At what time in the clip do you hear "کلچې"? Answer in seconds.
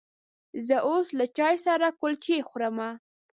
2.01-2.37